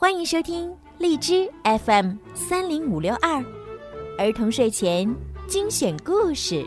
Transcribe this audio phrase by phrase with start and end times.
[0.00, 3.44] 欢迎收听荔枝 FM 三零五六二
[4.16, 5.12] 儿童睡前
[5.48, 6.64] 精选故事。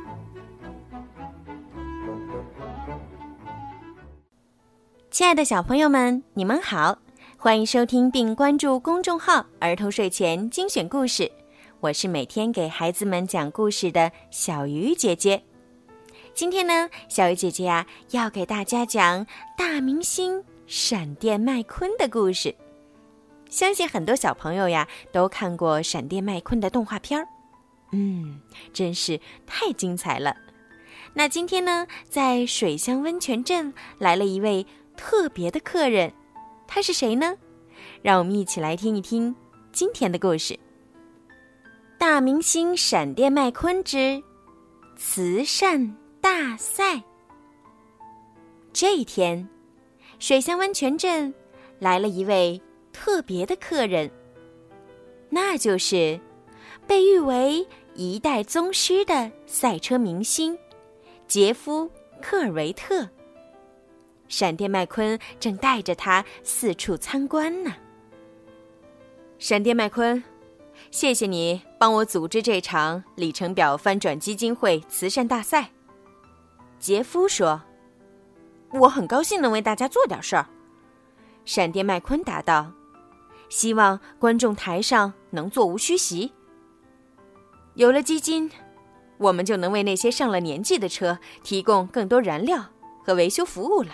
[5.10, 7.00] 亲爱的小朋友们，你们好，
[7.38, 11.32] 欢迎收听并关注公众号“儿童睡前精选故事”。
[11.80, 15.42] 我是每天给孩子们讲故事的小鱼姐姐。
[16.34, 19.26] 今天呢，小鱼姐姐呀要给大家讲
[19.58, 22.54] 大明星闪电麦昆的故事。
[23.52, 27.28] 相信很多小朋友呀都看过闪电麦昆的动画片儿，
[27.92, 28.40] 嗯，
[28.74, 30.34] 真是太精彩了。
[31.14, 34.66] 那今天呢，在水乡温泉镇来了一位
[34.96, 36.14] 特别的客人，
[36.66, 37.36] 他是谁呢？
[38.02, 39.36] 让我们一起来听一听
[39.74, 40.58] 今天的故事。
[41.98, 44.24] 大明星闪电麦昆之
[44.96, 47.04] 慈善大赛。
[48.72, 49.48] 这一天，
[50.20, 51.34] 水乡温泉镇
[51.80, 52.60] 来了一位。
[52.92, 54.10] 特别的客人，
[55.30, 56.20] 那就是
[56.88, 60.58] 被誉为一代宗师的赛车明星
[61.28, 61.86] 杰夫·
[62.22, 63.08] 科尔维特。
[64.28, 67.74] 闪电麦昆正带着他四处参观呢。
[69.40, 70.24] 闪电麦昆，
[70.90, 75.70] 谢谢你帮我组织这场里程表翻转基金会慈善大赛。
[76.80, 77.62] 杰夫说
[78.72, 80.48] ：“我很高兴能为大家做点事儿。”
[81.44, 82.72] 闪电麦昆答道。
[83.52, 86.32] 希望观众台上能座无虚席。
[87.74, 88.50] 有了基金，
[89.18, 92.64] 我们就能为那些上了年纪的车提供更多燃料
[93.04, 93.90] 和维修服务了。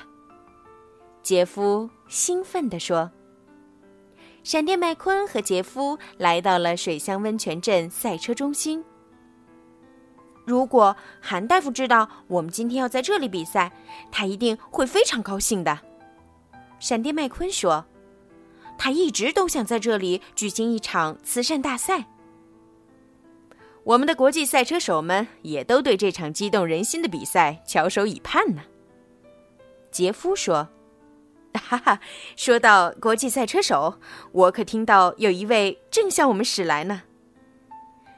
[1.23, 3.11] 杰夫兴奋地说。
[4.43, 8.85] 闪电麦昆和杰夫来到了水乡温泉镇赛车中心。
[10.45, 13.71] 如果韩大夫知道我们今天要在这里比赛，
[14.11, 15.79] 他一定会非常高兴的。
[16.79, 17.83] 闪电麦昆说。
[18.77, 22.05] 他一直都想在这里举行一场慈善大赛。
[23.83, 28.61] 我们的国际赛车手们也都对这场激动人心的比赛翘首以盼呢。
[29.89, 30.67] 杰夫说
[31.55, 31.99] ：“哈哈，
[32.35, 33.97] 说到国际赛车手，
[34.33, 37.03] 我可听到有一位正向我们驶来呢。”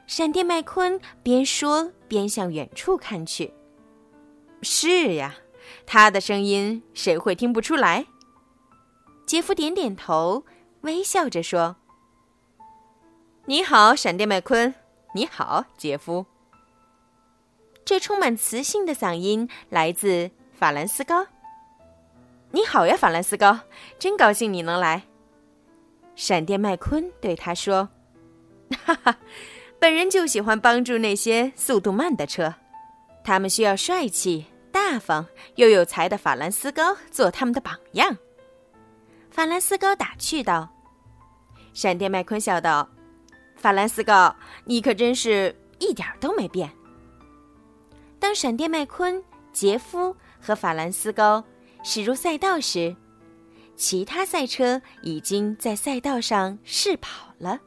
[0.08, 3.54] 闪电麦昆边说边向远处看去。
[4.60, 5.36] 是呀，
[5.86, 8.06] 他的声音谁会听不出来？
[9.30, 10.44] 杰夫点点头，
[10.80, 11.76] 微笑着说
[13.46, 14.74] ：“你好，闪电麦昆。
[15.14, 16.26] 你好，杰夫。”
[17.86, 21.28] 这充满磁性的嗓音来自法兰斯高。
[22.50, 23.60] “你好呀，法兰斯高，
[24.00, 25.04] 真高兴你能来。”
[26.16, 27.88] 闪电麦昆对他说
[28.84, 29.16] ：“哈哈，
[29.78, 32.52] 本人就喜欢帮助那些速度慢的车，
[33.22, 35.24] 他们需要帅气、大方
[35.54, 38.18] 又有才的法兰斯高做他们的榜样。”
[39.40, 40.68] 法兰斯高打趣道
[41.72, 42.86] ：“闪电麦昆笑道，
[43.56, 44.36] 法兰斯高，
[44.66, 46.70] 你可真是一点都没变。”
[48.20, 51.42] 当闪电麦昆、杰夫和法兰斯高
[51.82, 52.94] 驶入赛道时，
[53.76, 57.58] 其他赛车已经在赛道上试跑了。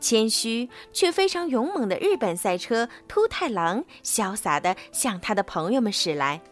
[0.00, 6.42] 谦虚却非常勇猛的日本赛车秃太郎潇洒地向他的朋友们驶来。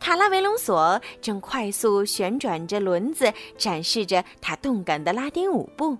[0.00, 5.96] 卡拉维隆索正快速旋转着轮子，展示着他动感的拉丁舞步。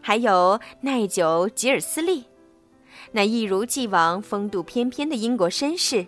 [0.00, 2.24] 还有耐久吉尔斯利，
[3.10, 6.06] 那一如既往风度翩翩的英国绅士，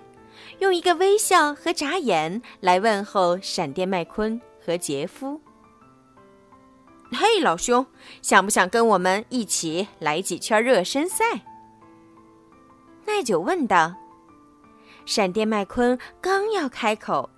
[0.60, 5.41] 用一个微笑和眨眼来问候闪电麦昆和杰夫。
[7.10, 7.84] 嘿，老兄，
[8.22, 11.25] 想不想跟我们一起来几圈热身赛？
[13.05, 13.93] 耐久问道。
[15.09, 17.31] 闪电麦昆刚要开口，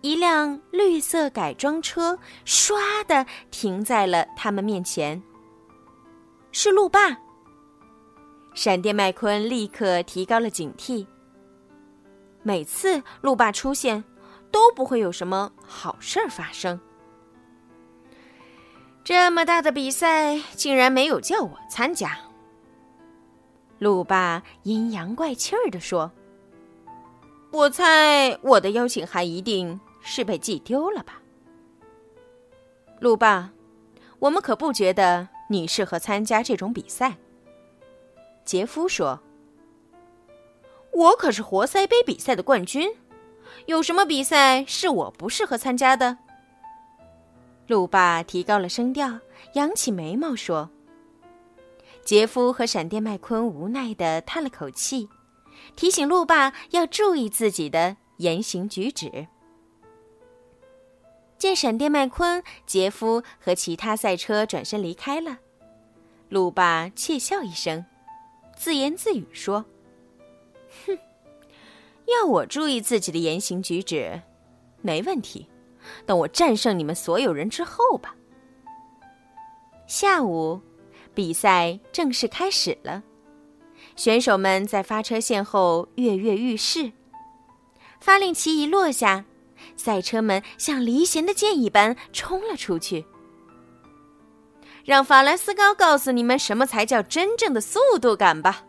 [0.00, 2.72] 一辆绿色改装车唰
[3.06, 5.22] 的停在了他们面前。
[6.52, 7.14] 是路霸。
[8.54, 11.06] 闪电麦昆立刻提高了警惕。
[12.42, 14.02] 每次路霸出现，
[14.50, 16.80] 都不会有什么好事儿发生。
[19.04, 22.16] 这么大的比赛，竟然没有叫我参加。
[23.80, 26.10] 路霸阴阳怪气儿地说。
[27.56, 31.22] 我猜我的邀请函一定是被寄丢了吧，
[33.00, 33.50] 路霸，
[34.18, 37.16] 我们可不觉得你适合参加这种比赛。
[38.44, 39.20] 杰夫说
[40.92, 42.90] ：“我可是活塞杯比赛的冠军，
[43.64, 46.18] 有什么比赛是我不适合参加的？”
[47.68, 49.20] 路霸提高了声调，
[49.54, 50.68] 扬起眉毛说
[52.04, 55.08] ：“杰夫和闪电麦昆无奈的叹了口气。”
[55.76, 59.28] 提醒路霸要注意自己的言行举止。
[61.38, 65.38] 见闪电麦昆、杰夫和其他赛车转身离开了，
[66.30, 67.84] 路霸窃笑一声，
[68.56, 69.62] 自言自语说
[70.86, 70.98] ：“哼，
[72.06, 74.22] 要我注意自己的言行举止，
[74.80, 75.46] 没问题。
[76.04, 78.16] 等我战胜你们所有人之后吧。”
[79.86, 80.58] 下午，
[81.14, 83.02] 比赛正式开始了，
[83.96, 86.92] 选手们在发车线后跃跃欲试。
[87.98, 89.24] 发令旗一落下，
[89.76, 93.06] 赛车们像离弦的箭一般冲了出去。
[94.84, 98.62] 让法兰斯高告诉你们什么才叫真正的速度感吧！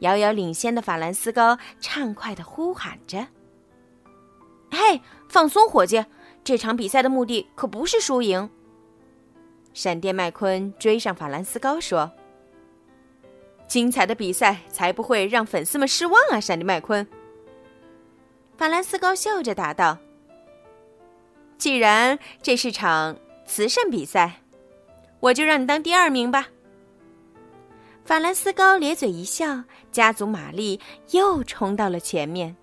[0.00, 3.28] 遥遥领先的法兰斯高畅快的呼喊着
[4.70, 6.04] ：“嘿，放松，伙计！
[6.42, 8.50] 这场比赛的目的可不是输赢。”
[9.72, 12.12] 闪电麦昆追上法兰斯高说
[13.66, 17.06] ：“精彩的比赛才不会让粉丝们失望啊！”闪电麦昆。
[18.56, 19.98] 法兰斯高笑着答道
[21.58, 23.16] ：“既然这是场
[23.46, 24.40] 慈善比赛，
[25.20, 26.48] 我就让你当第二名吧。”
[28.04, 30.78] 法兰斯高咧嘴一笑，家族玛丽
[31.12, 32.54] 又冲到了前面。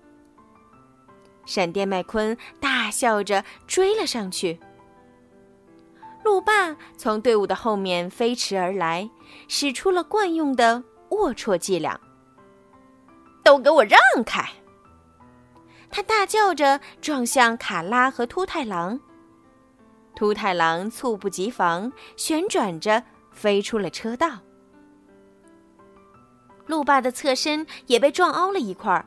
[1.44, 4.60] 闪电麦昆大笑着追了上去。
[6.24, 9.10] 路霸从队伍的后面飞驰而来，
[9.48, 10.84] 使出了惯用的
[11.16, 11.98] 龌龊伎俩。
[13.44, 14.48] 都给我让开！
[15.90, 18.98] 他大叫着撞向卡拉和秃太狼。
[20.14, 24.38] 秃太狼猝不及防，旋转着飞出了车道。
[26.66, 29.04] 路霸的侧身也被撞凹了一块儿，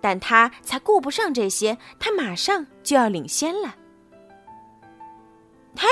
[0.00, 3.76] 但他才顾不上这些，他马上就要领先了。
[5.76, 5.86] 嘿，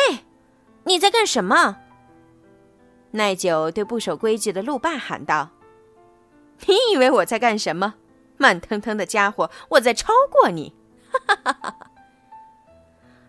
[0.85, 1.77] 你在干什么？
[3.17, 5.51] 耐久对不守规矩的路霸喊道
[6.67, 7.95] ：“你以为我在干什么？
[8.37, 10.75] 慢腾腾的家伙，我在超过你！”
[11.11, 11.91] 哈哈哈哈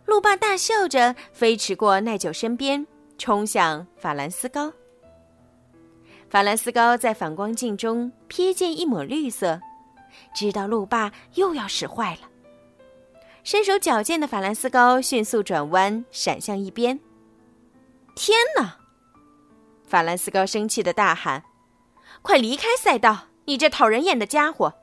[0.06, 2.86] 路霸大笑着飞驰过耐久身边，
[3.18, 4.72] 冲向法兰斯高。
[6.30, 9.60] 法兰斯高在反光镜中瞥见一抹绿色，
[10.36, 12.22] 知道路霸又要使坏了。
[13.44, 17.00] 身手矫健的法兰斯高迅速转弯，闪向一边。
[18.14, 18.78] 天哪！
[19.88, 21.44] 法兰斯高生气的大喊
[22.22, 24.74] ：“快离开赛道，你这讨人厌的家伙！”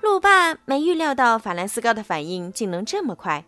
[0.00, 3.44] 路霸没预料到法兰斯高的反应竟能这么快，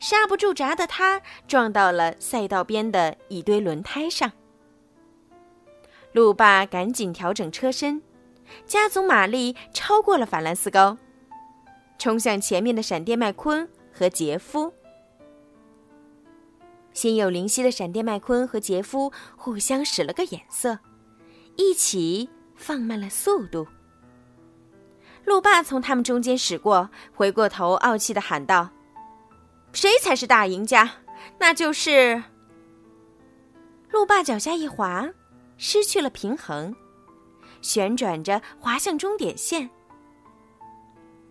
[0.00, 4.32] 刹不住闸的他撞到了赛道边的一堆轮胎上。
[6.12, 8.02] 路霸赶紧调整车身，
[8.66, 10.98] 加足马力超过了法兰斯高。
[11.98, 14.72] 冲向前面的闪电麦昆和杰夫，
[16.96, 20.78] 心有灵犀的闪电麦昆和杰夫互相使了个眼色，
[21.56, 22.26] 一起
[22.56, 23.68] 放慢了速度。
[25.26, 28.70] 路霸从他们中间驶过，回过头傲气的喊道
[29.74, 30.90] ：“谁才是大赢家？
[31.38, 32.24] 那就是……”
[33.92, 35.10] 路霸脚下一滑，
[35.58, 36.74] 失去了平衡，
[37.60, 39.68] 旋转着滑向终点线。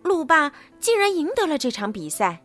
[0.04, 2.44] 路霸竟然赢得了这场比赛。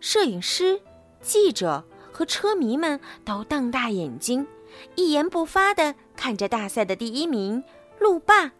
[0.00, 0.78] 摄影师、
[1.20, 4.46] 记者和车迷们都瞪大眼睛，
[4.94, 7.62] 一言不发的看着大赛的第一名
[7.98, 8.52] 路霸，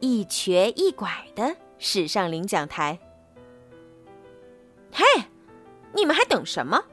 [0.00, 2.98] 一瘸一拐的驶上领奖台。
[4.92, 5.04] 嘿，
[5.94, 6.84] 你们还等什么？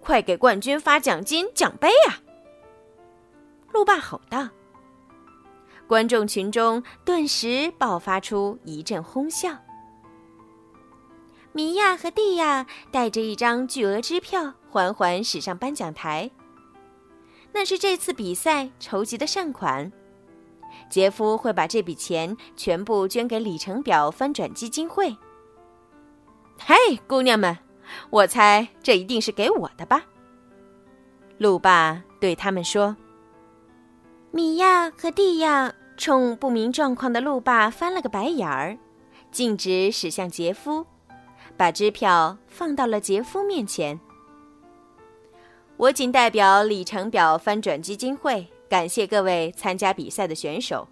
[0.00, 2.20] 快给冠军发奖金奖杯啊！
[3.72, 4.48] 路霸吼道。
[5.86, 9.56] 观众群中顿时爆发出一阵哄笑。
[11.58, 16.30] 米娅和蒂亚带着一张巨额支票缓缓驶上颁奖台，
[17.52, 19.90] 那是这次比赛筹集的善款。
[20.88, 25.16] 杰夫会把这笔钱全部捐给里程表翻转基金会。
[26.60, 26.76] 嘿，
[27.08, 27.58] 姑娘们，
[28.10, 30.04] 我猜这一定是给我的吧？
[31.38, 32.96] 路霸对他们说。
[34.30, 38.78] 米娅和蒂亚冲不明状况的路霸翻了个白眼儿，
[39.32, 40.86] 径直驶向杰夫，
[41.58, 44.00] 把支票放到了杰夫面前。
[45.76, 50.88] 我仅代表里程表翻转基金会感谢各位参加比赛的选手，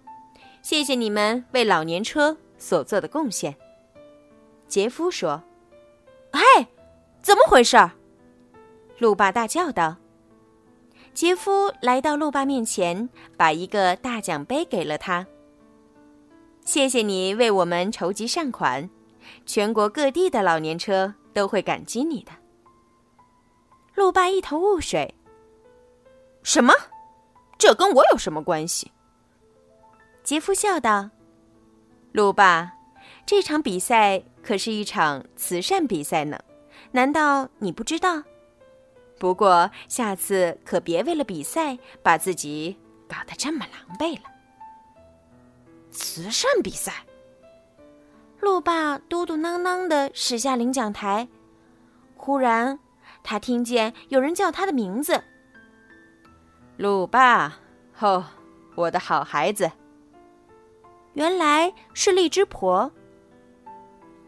[0.61, 3.55] 谢谢你们为老年车所做的贡献。
[4.67, 5.41] 杰夫说
[6.31, 6.67] ：“嘿，
[7.21, 7.77] 怎么回事？”
[8.99, 9.95] 路霸大叫道。
[11.13, 15.25] 杰夫来到路霸面前，把一个大奖杯给了他。
[16.63, 18.89] 谢谢你为我们筹集善款，
[19.45, 22.31] 全国各地的老年车都会感激你的。
[23.95, 25.15] 路霸一头雾水。
[26.43, 26.73] 什么？
[27.57, 28.91] 这跟我有什么关系？
[30.23, 31.09] 杰夫笑道
[32.13, 32.73] ：“路霸，
[33.25, 36.39] 这场比赛可是一场慈善比赛呢，
[36.91, 38.21] 难道你不知道？
[39.17, 44.29] 不过下次可别为了比赛把自己搞得这么狼狈了。
[45.89, 47.06] 慈善比赛。
[48.39, 51.27] 路霸嘟嘟囔囔的驶下领奖台，
[52.15, 52.79] 忽然
[53.23, 55.23] 他听见有人叫他的名字
[56.77, 57.57] ：“路霸，
[57.99, 58.25] 哦，
[58.75, 59.71] 我的好孩子。”
[61.13, 62.91] 原来是荔枝婆。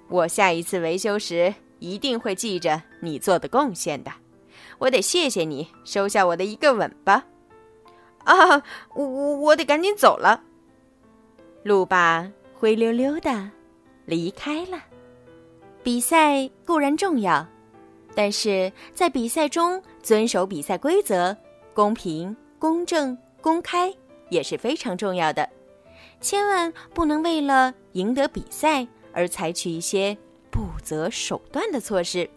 [0.10, 4.12] 我下一次维修时一定会记着你做的贡献的。
[4.80, 7.26] 我得谢谢你，收下我的一个吻吧。
[8.24, 8.64] 啊，
[8.96, 10.44] 我我我得赶紧走了。
[11.64, 13.52] 路霸灰溜溜的
[14.10, 14.80] 离开了。
[15.84, 17.46] 比赛固然重要，
[18.16, 21.36] 但是在比赛中遵守比赛规则、
[21.74, 23.94] 公平、公正、公开
[24.30, 25.48] 也是非常重要的。
[26.20, 30.18] 千万不能为了赢得比赛而采取一些
[30.52, 32.30] 不择手段的措施。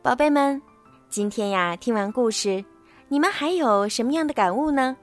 [0.00, 0.60] 宝贝们，
[1.10, 2.64] 今天呀，听完故事，
[3.08, 4.96] 你们还有什么样的感悟呢？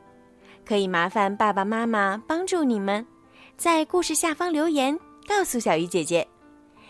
[0.66, 3.06] 可以麻烦爸爸妈妈帮助你们，
[3.56, 4.98] 在故事下方留言
[5.30, 6.28] 告诉小鱼姐姐。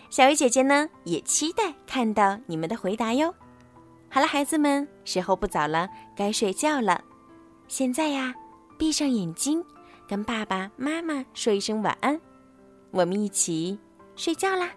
[0.08, 3.34] 小鱼姐姐呢，也期待看到你们的回答哟。
[4.08, 7.04] 好了，孩子们，时候不早了，该睡觉了。
[7.68, 8.34] 现在呀，
[8.78, 9.62] 闭上眼睛。
[10.08, 12.18] 跟爸爸妈妈说一声晚安，
[12.90, 13.78] 我们一起
[14.16, 14.70] 睡觉啦。